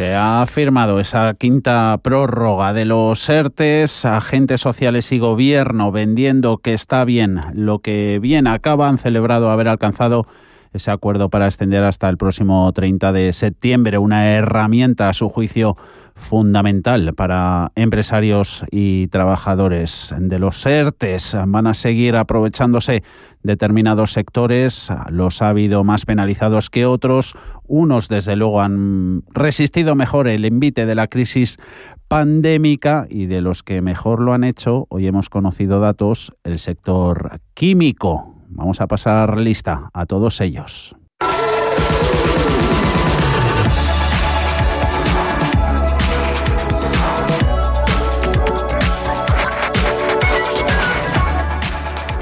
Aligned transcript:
Se 0.00 0.14
ha 0.14 0.46
firmado 0.46 0.98
esa 0.98 1.34
quinta 1.34 2.00
prórroga 2.02 2.72
de 2.72 2.86
los 2.86 3.28
ERTES, 3.28 4.06
agentes 4.06 4.62
sociales 4.62 5.12
y 5.12 5.18
gobierno 5.18 5.92
vendiendo 5.92 6.56
que 6.56 6.72
está 6.72 7.04
bien 7.04 7.42
lo 7.52 7.80
que 7.80 8.18
bien 8.18 8.46
acaba. 8.46 8.88
Han 8.88 8.96
celebrado 8.96 9.50
haber 9.50 9.68
alcanzado 9.68 10.26
ese 10.72 10.90
acuerdo 10.90 11.28
para 11.28 11.44
extender 11.44 11.84
hasta 11.84 12.08
el 12.08 12.16
próximo 12.16 12.72
30 12.72 13.12
de 13.12 13.34
septiembre, 13.34 13.98
una 13.98 14.30
herramienta 14.30 15.10
a 15.10 15.12
su 15.12 15.28
juicio 15.28 15.76
fundamental 16.20 17.14
para 17.14 17.72
empresarios 17.74 18.64
y 18.70 19.08
trabajadores 19.08 20.14
de 20.16 20.38
los 20.38 20.64
ERTES. 20.64 21.36
Van 21.46 21.66
a 21.66 21.74
seguir 21.74 22.14
aprovechándose 22.14 23.02
determinados 23.42 24.12
sectores, 24.12 24.90
los 25.10 25.42
ha 25.42 25.48
habido 25.48 25.82
más 25.82 26.04
penalizados 26.04 26.70
que 26.70 26.86
otros, 26.86 27.34
unos 27.66 28.08
desde 28.08 28.36
luego 28.36 28.60
han 28.60 29.24
resistido 29.30 29.94
mejor 29.94 30.28
el 30.28 30.44
envite 30.44 30.86
de 30.86 30.94
la 30.94 31.08
crisis 31.08 31.58
pandémica 32.06 33.06
y 33.08 33.26
de 33.26 33.40
los 33.40 33.62
que 33.62 33.80
mejor 33.82 34.20
lo 34.20 34.32
han 34.32 34.44
hecho, 34.44 34.86
hoy 34.90 35.06
hemos 35.06 35.28
conocido 35.28 35.80
datos, 35.80 36.32
el 36.44 36.58
sector 36.58 37.40
químico. 37.54 38.34
Vamos 38.48 38.80
a 38.80 38.86
pasar 38.86 39.40
lista 39.40 39.90
a 39.94 40.06
todos 40.06 40.40
ellos. 40.40 40.96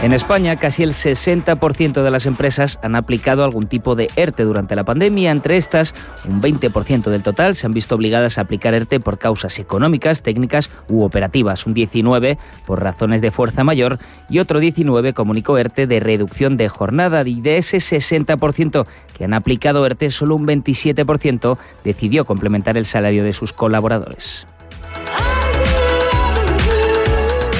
En 0.00 0.12
España, 0.12 0.54
casi 0.54 0.84
el 0.84 0.92
60% 0.92 2.02
de 2.02 2.10
las 2.10 2.26
empresas 2.26 2.78
han 2.82 2.94
aplicado 2.94 3.42
algún 3.42 3.66
tipo 3.66 3.96
de 3.96 4.08
ERTE 4.14 4.44
durante 4.44 4.76
la 4.76 4.84
pandemia. 4.84 5.32
Entre 5.32 5.56
estas, 5.56 5.92
un 6.24 6.40
20% 6.40 7.10
del 7.10 7.24
total 7.24 7.56
se 7.56 7.66
han 7.66 7.74
visto 7.74 7.96
obligadas 7.96 8.38
a 8.38 8.42
aplicar 8.42 8.74
ERTE 8.74 9.00
por 9.00 9.18
causas 9.18 9.58
económicas, 9.58 10.22
técnicas 10.22 10.70
u 10.88 11.02
operativas. 11.02 11.66
Un 11.66 11.74
19% 11.74 12.38
por 12.64 12.80
razones 12.80 13.20
de 13.20 13.32
fuerza 13.32 13.64
mayor 13.64 13.98
y 14.30 14.38
otro 14.38 14.60
19% 14.60 15.14
comunicó 15.14 15.58
ERTE 15.58 15.88
de 15.88 15.98
reducción 15.98 16.56
de 16.56 16.68
jornada. 16.68 17.26
Y 17.26 17.40
de 17.40 17.58
ese 17.58 17.78
60% 17.78 18.86
que 19.16 19.24
han 19.24 19.34
aplicado 19.34 19.84
ERTE, 19.84 20.12
solo 20.12 20.36
un 20.36 20.46
27% 20.46 21.58
decidió 21.82 22.24
complementar 22.24 22.76
el 22.76 22.86
salario 22.86 23.24
de 23.24 23.32
sus 23.32 23.52
colaboradores. 23.52 24.46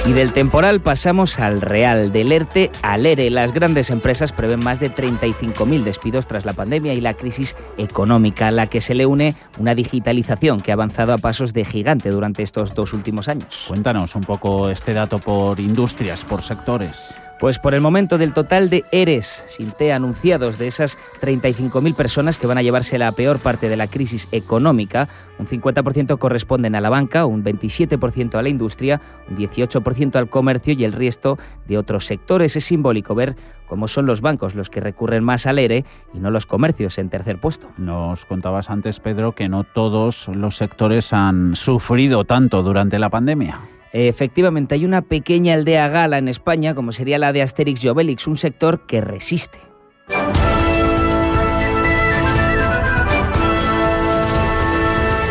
Y 0.09 0.15
del 0.15 0.33
temporal 0.33 0.81
pasamos 0.81 1.39
al 1.39 1.61
real, 1.61 2.13
del 2.13 2.33
ERTE 2.33 2.71
al 2.81 3.05
ERE. 3.05 3.29
Las 3.29 3.53
grandes 3.53 3.91
empresas 3.91 4.33
prevén 4.33 4.65
más 4.65 4.81
de 4.81 4.91
35.000 4.91 5.83
despidos 5.83 6.27
tras 6.27 6.47
la 6.47 6.55
pandemia 6.55 6.95
y 6.95 7.03
la 7.03 7.13
crisis 7.13 7.57
económica, 7.77 8.49
a 8.49 8.51
la 8.51 8.69
que 8.69 8.81
se 8.81 8.95
le 8.95 9.05
une 9.05 9.35
una 9.59 9.75
digitalización 9.75 10.63
que 10.63 10.71
ha 10.71 10.75
avanzado 10.75 11.13
a 11.13 11.19
pasos 11.19 11.53
de 11.53 11.67
gigante 11.67 12.09
durante 12.09 12.43
estos 12.43 12.75
dos 12.75 12.95
últimos 12.95 13.29
años. 13.29 13.67
Cuéntanos 13.69 14.15
un 14.15 14.23
poco 14.23 14.71
este 14.71 14.95
dato 14.95 15.19
por 15.19 15.61
industrias, 15.61 16.25
por 16.25 16.41
sectores. 16.41 17.13
Pues 17.39 17.61
por 17.61 17.73
el 17.75 17.81
momento 17.81 18.19
del 18.19 18.33
total 18.33 18.69
de 18.69 18.85
ERES, 18.91 19.45
sin 19.47 19.71
T 19.71 19.93
anunciados, 19.93 20.59
de 20.59 20.67
esas 20.67 20.99
35.000 21.21 21.95
personas 21.95 22.37
que 22.37 22.49
van 22.49 22.59
a 22.59 22.63
llevarse 22.63 22.99
la 22.99 23.13
peor 23.13 23.39
parte 23.39 23.69
de 23.69 23.77
la 23.77 23.87
crisis 23.87 24.27
económica, 24.33 25.09
un 25.39 25.47
50% 25.47 26.19
corresponden 26.19 26.75
a 26.75 26.81
la 26.81 26.91
banca, 26.91 27.27
un 27.27 27.45
27% 27.45 28.35
a 28.35 28.43
la 28.43 28.49
industria, 28.49 29.01
un 29.31 29.37
18% 29.37 30.17
al 30.17 30.29
comercio 30.29 30.75
y 30.75 30.83
el 30.83 30.93
resto 30.93 31.39
de 31.69 31.79
otros 31.79 32.07
sectores. 32.07 32.57
Es 32.57 32.65
simbólico 32.65 33.15
ver 33.15 33.37
cómo 33.69 33.87
son 33.87 34.07
los 34.07 34.21
bancos 34.21 34.57
los 34.57 34.69
que 34.69 34.81
recurren 34.81 35.23
más 35.23 35.47
al 35.47 35.61
ERE 35.61 35.85
y 36.13 36.19
no 36.19 36.33
los 36.33 36.45
comercios 36.45 36.99
en 36.99 37.09
tercer 37.09 37.39
puesto. 37.39 37.69
Nos 37.77 38.25
contabas 38.25 38.69
antes, 38.69 38.99
Pedro, 38.99 39.37
que 39.37 39.49
no 39.49 39.63
todos 39.63 40.27
los 40.27 40.57
sectores 40.57 41.13
han 41.13 41.55
sufrido 41.55 42.25
tanto 42.25 42.65
durante 42.65 42.99
la 42.99 43.11
pandemia. 43.11 43.61
Efectivamente, 43.93 44.75
hay 44.75 44.85
una 44.85 45.03
pequeña 45.03 45.55
aldea 45.55 45.89
gala 45.89 46.19
en 46.19 46.29
España, 46.29 46.75
como 46.75 46.93
sería 46.93 47.19
la 47.19 47.33
de 47.33 47.43
Asterix 47.43 47.83
y 47.85 47.89
Obelix, 47.89 48.27
un 48.27 48.37
sector 48.37 48.87
que 48.87 49.01
resiste. 49.01 49.59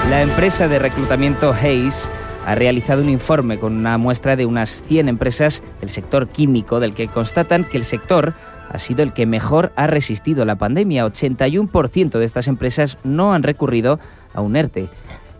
La 0.10 0.22
empresa 0.22 0.68
de 0.68 0.80
reclutamiento 0.80 1.54
Hayes 1.54 2.10
ha 2.46 2.56
realizado 2.56 3.02
un 3.02 3.10
informe 3.10 3.60
con 3.60 3.76
una 3.76 3.98
muestra 3.98 4.38
de 4.38 4.46
unas 4.46 4.82
100 4.88 5.10
empresas 5.10 5.62
del 5.82 5.90
sector 5.90 6.30
químico, 6.30 6.80
del 6.80 6.94
que 6.94 7.10
constatan 7.10 7.66
que 7.66 7.78
el 7.78 7.84
sector 7.84 8.34
ha 8.70 8.80
sido 8.80 9.04
el 9.04 9.12
que 9.12 9.26
mejor 9.26 9.74
ha 9.76 9.86
resistido 9.86 10.46
la 10.46 10.56
pandemia. 10.56 11.06
81% 11.06 12.18
de 12.18 12.26
estas 12.26 12.48
empresas 12.48 12.98
no 13.04 13.34
han 13.34 13.44
recurrido 13.44 14.00
a 14.34 14.42
un 14.42 14.56
ERTE. 14.56 14.90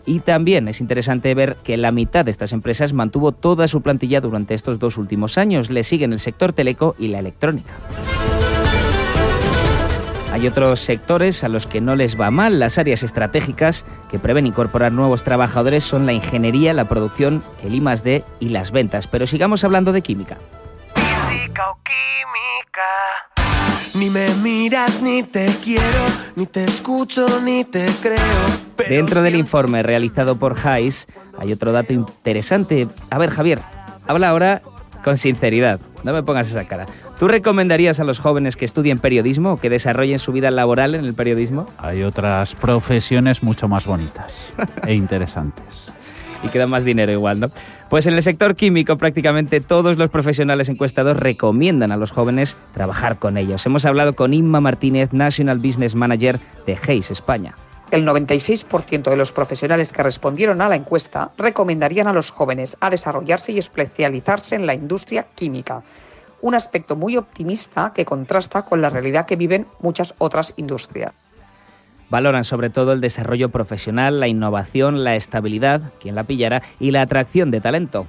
Y 0.08 0.20
también 0.20 0.68
es 0.68 0.80
interesante 0.80 1.34
ver 1.34 1.56
que 1.62 1.76
la 1.76 1.92
mitad 1.92 2.24
de 2.24 2.30
estas 2.30 2.54
empresas 2.54 2.94
mantuvo 2.94 3.32
toda 3.32 3.68
su 3.68 3.82
plantilla 3.82 4.22
durante 4.22 4.54
estos 4.54 4.78
dos 4.78 4.96
últimos 4.96 5.36
años. 5.36 5.68
Le 5.68 5.84
siguen 5.84 6.14
el 6.14 6.18
sector 6.18 6.54
teleco 6.54 6.96
y 6.98 7.08
la 7.08 7.18
electrónica. 7.18 7.74
Hay 10.32 10.46
otros 10.46 10.80
sectores 10.80 11.44
a 11.44 11.48
los 11.48 11.66
que 11.66 11.82
no 11.82 11.94
les 11.94 12.18
va 12.18 12.30
mal. 12.30 12.58
Las 12.58 12.78
áreas 12.78 13.02
estratégicas 13.02 13.84
que 14.10 14.18
prevén 14.18 14.46
incorporar 14.46 14.92
nuevos 14.92 15.24
trabajadores 15.24 15.84
son 15.84 16.06
la 16.06 16.14
ingeniería, 16.14 16.72
la 16.72 16.88
producción, 16.88 17.42
el 17.62 17.74
I+D 17.74 18.24
y 18.40 18.48
las 18.48 18.70
ventas. 18.70 19.06
Pero 19.08 19.26
sigamos 19.26 19.62
hablando 19.62 19.92
de 19.92 20.00
química. 20.00 20.38
Física 20.94 21.70
o 21.70 21.78
química. 21.84 22.88
Ni 23.94 24.08
me 24.08 24.26
miras, 24.36 25.02
ni 25.02 25.22
te 25.22 25.46
quiero, 25.62 26.06
ni 26.34 26.46
te 26.46 26.64
escucho, 26.64 27.40
ni 27.42 27.64
te 27.64 27.84
creo. 28.00 28.47
Dentro 28.88 29.22
del 29.22 29.36
informe 29.36 29.82
realizado 29.82 30.38
por 30.38 30.56
Hayes 30.62 31.06
hay 31.38 31.52
otro 31.52 31.72
dato 31.72 31.92
interesante. 31.92 32.88
A 33.10 33.18
ver, 33.18 33.30
Javier, 33.30 33.60
habla 34.06 34.28
ahora 34.28 34.62
con 35.04 35.16
sinceridad. 35.16 35.80
No 36.04 36.12
me 36.12 36.22
pongas 36.22 36.48
esa 36.48 36.64
cara. 36.64 36.86
¿Tú 37.18 37.26
recomendarías 37.28 37.98
a 37.98 38.04
los 38.04 38.20
jóvenes 38.20 38.56
que 38.56 38.64
estudien 38.64 38.98
periodismo 38.98 39.54
o 39.54 39.56
que 39.60 39.70
desarrollen 39.70 40.18
su 40.18 40.32
vida 40.32 40.50
laboral 40.50 40.94
en 40.94 41.04
el 41.04 41.14
periodismo? 41.14 41.66
Hay 41.78 42.02
otras 42.02 42.54
profesiones 42.54 43.42
mucho 43.42 43.68
más 43.68 43.86
bonitas 43.86 44.52
e 44.86 44.94
interesantes 44.94 45.92
y 46.42 46.48
queda 46.48 46.66
más 46.66 46.84
dinero 46.84 47.12
igual, 47.12 47.40
¿no? 47.40 47.50
Pues 47.90 48.06
en 48.06 48.14
el 48.14 48.22
sector 48.22 48.54
químico 48.54 48.96
prácticamente 48.98 49.60
todos 49.60 49.98
los 49.98 50.10
profesionales 50.10 50.68
encuestados 50.68 51.16
recomiendan 51.16 51.90
a 51.90 51.96
los 51.96 52.12
jóvenes 52.12 52.56
trabajar 52.74 53.18
con 53.18 53.36
ellos. 53.36 53.64
Hemos 53.66 53.84
hablado 53.84 54.14
con 54.14 54.34
Inma 54.34 54.60
Martínez, 54.60 55.12
National 55.12 55.58
Business 55.58 55.94
Manager 55.94 56.38
de 56.66 56.78
Hayes 56.86 57.10
España. 57.10 57.56
El 57.90 58.06
96% 58.06 59.08
de 59.08 59.16
los 59.16 59.32
profesionales 59.32 59.94
que 59.94 60.02
respondieron 60.02 60.60
a 60.60 60.68
la 60.68 60.76
encuesta 60.76 61.30
recomendarían 61.38 62.06
a 62.06 62.12
los 62.12 62.30
jóvenes 62.30 62.76
a 62.80 62.90
desarrollarse 62.90 63.52
y 63.52 63.58
especializarse 63.58 64.56
en 64.56 64.66
la 64.66 64.74
industria 64.74 65.26
química. 65.34 65.82
Un 66.42 66.54
aspecto 66.54 66.96
muy 66.96 67.16
optimista 67.16 67.92
que 67.94 68.04
contrasta 68.04 68.66
con 68.66 68.82
la 68.82 68.90
realidad 68.90 69.24
que 69.24 69.36
viven 69.36 69.66
muchas 69.80 70.14
otras 70.18 70.52
industrias. 70.58 71.12
Valoran 72.10 72.44
sobre 72.44 72.68
todo 72.68 72.92
el 72.92 73.00
desarrollo 73.00 73.48
profesional, 73.48 74.20
la 74.20 74.28
innovación, 74.28 75.02
la 75.02 75.16
estabilidad, 75.16 75.92
quien 75.98 76.14
la 76.14 76.24
pillara, 76.24 76.62
y 76.78 76.90
la 76.90 77.02
atracción 77.02 77.50
de 77.50 77.60
talento. 77.60 78.06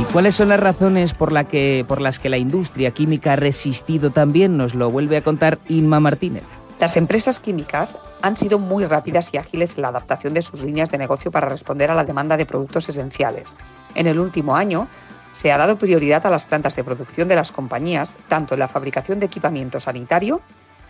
¿Y 0.00 0.04
cuáles 0.04 0.34
son 0.34 0.48
las 0.48 0.58
razones 0.58 1.12
por, 1.12 1.30
las 1.30 1.44
que 1.44 2.28
la 2.30 2.38
industria 2.38 2.90
química 2.90 3.34
ha 3.34 3.36
resistido 3.36 4.08
también? 4.08 4.56
Nos 4.56 4.74
lo 4.74 4.88
vuelve 4.88 5.18
a 5.18 5.20
contar 5.20 5.58
Inma 5.68 6.00
Martínez. 6.00 6.44
Las 6.80 6.96
empresas 6.96 7.38
químicas 7.38 7.98
han 8.22 8.38
sido 8.38 8.58
muy 8.58 8.86
rápidas 8.86 9.28
y 9.34 9.36
ágiles 9.36 9.76
en 9.76 9.82
la 9.82 9.88
adaptación 9.88 10.32
de 10.32 10.40
sus 10.40 10.62
líneas 10.62 10.90
de 10.90 10.96
negocio 10.96 11.30
para 11.30 11.50
responder 11.50 11.90
a 11.90 11.94
la 11.94 12.04
demanda 12.04 12.38
de 12.38 12.46
productos 12.46 12.88
esenciales. 12.88 13.54
En 13.94 14.06
el 14.06 14.18
último 14.18 14.56
año, 14.56 14.88
se 15.32 15.52
ha 15.52 15.58
dado 15.58 15.76
prioridad 15.76 16.24
a 16.24 16.30
las 16.30 16.46
plantas 16.46 16.74
de 16.76 16.82
producción 16.82 17.28
de 17.28 17.36
las 17.36 17.52
compañías, 17.52 18.14
tanto 18.26 18.54
en 18.54 18.60
la 18.60 18.68
fabricación 18.68 19.20
de 19.20 19.26
equipamiento 19.26 19.80
sanitario, 19.80 20.40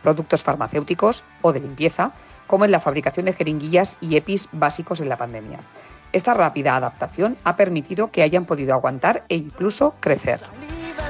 productos 0.04 0.44
farmacéuticos 0.44 1.24
o 1.42 1.52
de 1.52 1.58
limpieza, 1.58 2.12
como 2.46 2.64
en 2.64 2.70
la 2.70 2.78
fabricación 2.78 3.26
de 3.26 3.32
jeringuillas 3.32 3.98
y 4.00 4.14
EPIs 4.14 4.48
básicos 4.52 5.00
en 5.00 5.08
la 5.08 5.18
pandemia. 5.18 5.58
Esta 6.12 6.34
rápida 6.34 6.76
adaptación 6.76 7.36
ha 7.44 7.56
permitido 7.56 8.10
que 8.10 8.22
hayan 8.22 8.44
podido 8.44 8.74
aguantar 8.74 9.24
e 9.28 9.36
incluso 9.36 9.94
crecer. 10.00 10.40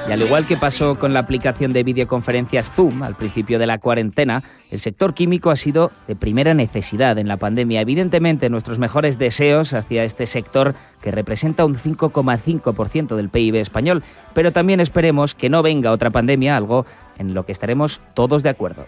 Y 0.07 0.11
al 0.11 0.21
igual 0.21 0.45
que 0.47 0.57
pasó 0.57 0.97
con 0.97 1.13
la 1.13 1.19
aplicación 1.19 1.73
de 1.73 1.83
videoconferencias 1.83 2.71
Zoom 2.71 3.03
al 3.03 3.15
principio 3.15 3.59
de 3.59 3.67
la 3.67 3.77
cuarentena, 3.77 4.41
el 4.71 4.79
sector 4.79 5.13
químico 5.13 5.51
ha 5.51 5.55
sido 5.55 5.91
de 6.07 6.15
primera 6.15 6.55
necesidad 6.55 7.17
en 7.19 7.27
la 7.27 7.37
pandemia. 7.37 7.81
Evidentemente, 7.81 8.49
nuestros 8.49 8.79
mejores 8.79 9.19
deseos 9.19 9.73
hacia 9.73 10.03
este 10.03 10.25
sector 10.25 10.73
que 11.01 11.11
representa 11.11 11.65
un 11.65 11.75
5,5% 11.75 13.15
del 13.15 13.29
PIB 13.29 13.55
español, 13.57 14.03
pero 14.33 14.51
también 14.51 14.79
esperemos 14.79 15.35
que 15.35 15.49
no 15.49 15.61
venga 15.61 15.91
otra 15.91 16.09
pandemia, 16.09 16.57
algo 16.57 16.85
en 17.19 17.35
lo 17.35 17.45
que 17.45 17.51
estaremos 17.51 18.01
todos 18.15 18.41
de 18.41 18.49
acuerdo. 18.49 18.87